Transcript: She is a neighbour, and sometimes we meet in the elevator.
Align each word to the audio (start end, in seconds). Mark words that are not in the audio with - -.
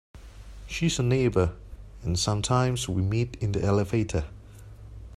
She 0.65 0.87
is 0.87 0.97
a 0.97 1.03
neighbour, 1.03 1.53
and 2.01 2.17
sometimes 2.17 2.89
we 2.89 3.03
meet 3.03 3.35
in 3.35 3.51
the 3.51 3.63
elevator. 3.63 4.25